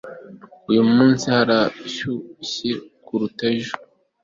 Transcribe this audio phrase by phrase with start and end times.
[0.69, 2.71] uyu munsi harashyushye
[3.05, 3.73] kuruta ejo